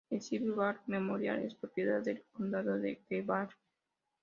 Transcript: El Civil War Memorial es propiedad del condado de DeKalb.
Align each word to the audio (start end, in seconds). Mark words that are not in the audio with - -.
El 0.09 0.19
Civil 0.19 0.53
War 0.53 0.81
Memorial 0.87 1.43
es 1.43 1.53
propiedad 1.53 2.01
del 2.01 2.23
condado 2.33 2.73
de 2.79 2.99
DeKalb. 3.07 3.51